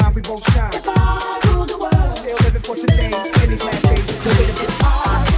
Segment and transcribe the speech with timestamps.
[0.00, 0.70] mind, we both shine.
[0.74, 3.10] If I rule the world, still living for today
[3.42, 4.44] In these last days until we.
[4.44, 4.84] If I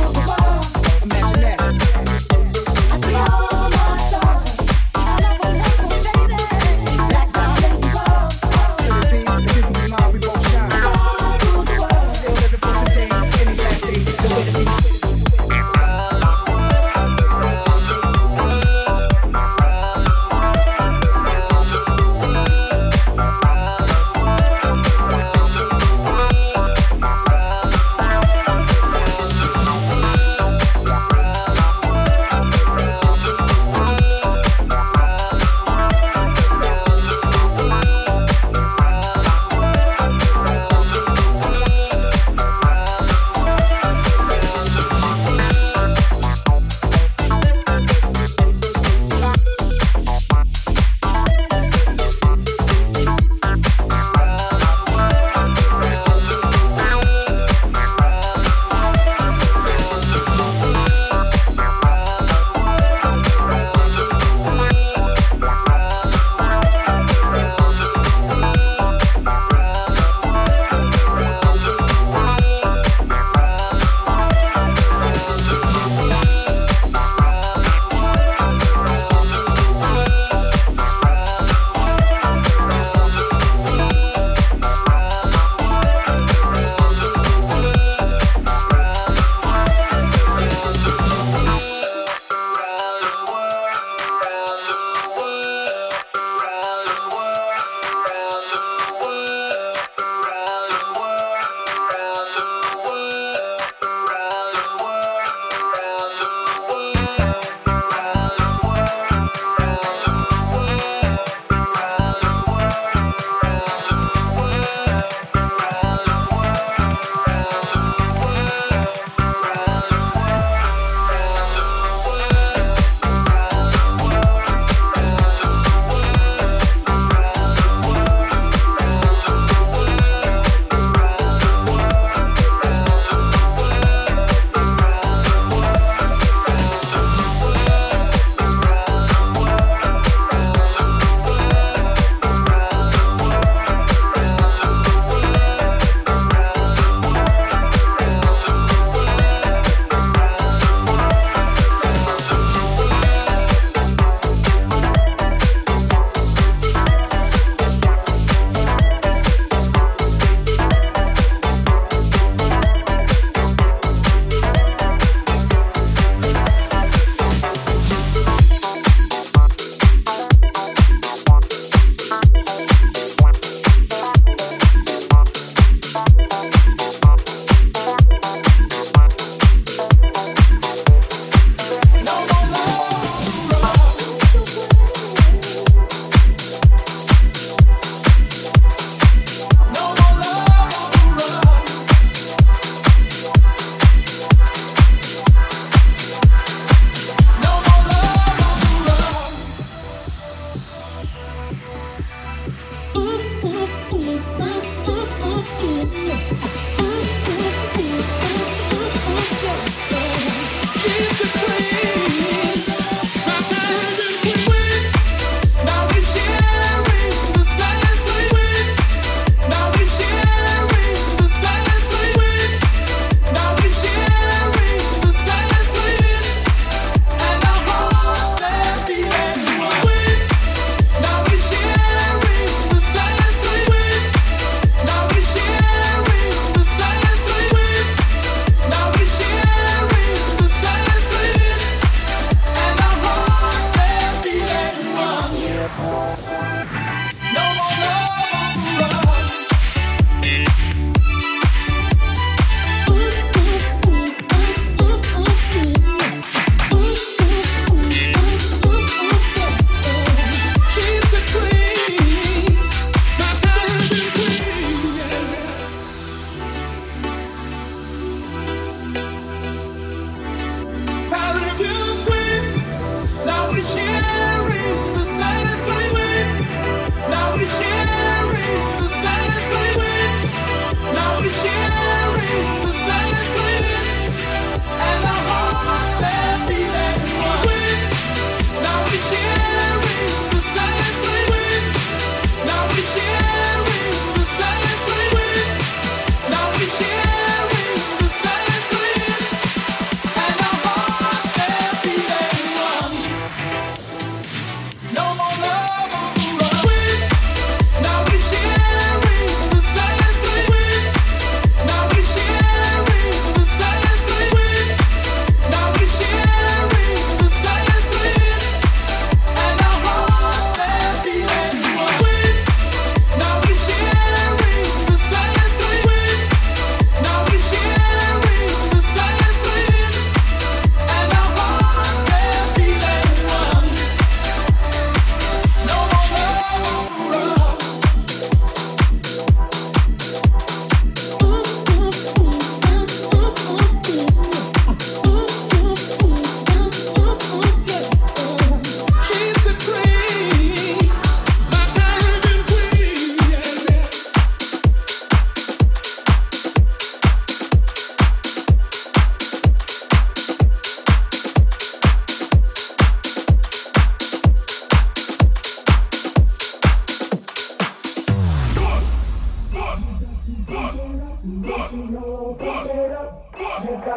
[0.00, 0.64] rule the world,
[1.02, 1.40] imagine
[3.40, 3.45] that.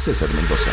[0.00, 0.72] César Mendoza.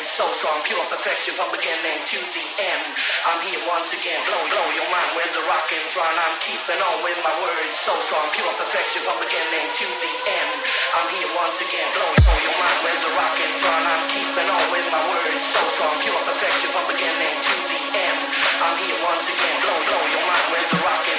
[0.00, 2.84] feeling so strong, pure perfection from beginning to the end.
[3.28, 6.14] I'm here once again, blow, blow your mind with the rock and run.
[6.16, 10.52] I'm keeping on with my words so strong, pure perfection from beginning to the end.
[10.96, 13.82] I'm here once again, blow, blow your mind with the rock and run.
[13.84, 18.20] I'm keeping on with my words so strong, pure perfection from beginning to the end.
[18.64, 21.09] I'm here once again, blow, blow your mind with the rock